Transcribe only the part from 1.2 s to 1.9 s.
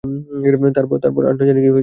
আর জানি না কী হয়েছিল।